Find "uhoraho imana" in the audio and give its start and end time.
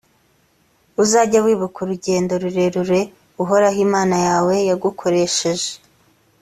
3.43-4.15